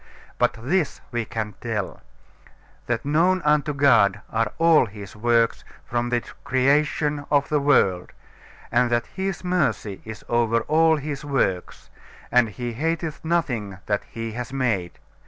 But 0.39 0.53
this 0.59 0.99
we 1.11 1.25
can 1.25 1.53
tell, 1.61 2.01
that 2.87 3.05
known 3.05 3.39
unto 3.45 3.71
God 3.71 4.21
are 4.31 4.51
all 4.57 4.87
His 4.87 5.15
works 5.15 5.63
from 5.85 6.09
the 6.09 6.23
creation 6.43 7.23
of 7.29 7.49
the 7.49 7.59
world; 7.59 8.11
and 8.71 8.89
that 8.89 9.05
His 9.13 9.43
mercy 9.43 10.01
is 10.03 10.23
over 10.27 10.61
all 10.61 10.95
His 10.95 11.23
works, 11.23 11.91
and 12.31 12.49
He 12.49 12.73
hateth 12.73 13.23
nothing 13.23 13.77
that 13.85 14.01
He 14.09 14.31
has 14.31 14.51
made. 14.51 14.97